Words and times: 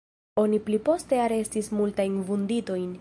Oni 0.43 0.59
pli 0.69 0.79
poste 0.87 1.19
arestis 1.27 1.71
multajn 1.81 2.17
vunditojn. 2.31 2.91